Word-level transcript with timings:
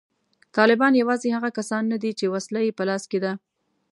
طالبان 0.57 0.93
یوازې 1.01 1.29
هغه 1.37 1.49
کسان 1.57 1.83
نه 1.91 1.97
دي 2.03 2.11
چې 2.19 2.31
وسله 2.33 2.59
یې 2.65 2.77
په 2.77 2.83
لاس 2.89 3.03
کې 3.11 3.19
ده 3.23 3.33